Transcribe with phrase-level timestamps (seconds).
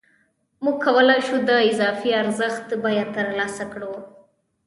[0.63, 3.93] موږ کولای شو د اضافي ارزښت بیه ترلاسه کړو